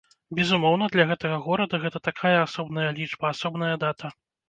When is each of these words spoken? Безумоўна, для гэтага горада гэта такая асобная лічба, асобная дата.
Безумоўна, 0.37 0.87
для 0.95 1.05
гэтага 1.11 1.37
горада 1.45 1.81
гэта 1.85 2.03
такая 2.09 2.35
асобная 2.47 2.91
лічба, 3.01 3.25
асобная 3.37 3.73
дата. 3.89 4.17